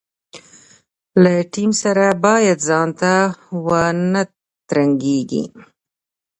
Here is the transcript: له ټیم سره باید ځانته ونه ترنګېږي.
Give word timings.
له 1.21 1.33
ټیم 1.53 1.71
سره 1.83 2.05
باید 2.25 2.57
ځانته 2.69 3.13
ونه 3.65 4.21
ترنګېږي. 4.69 5.43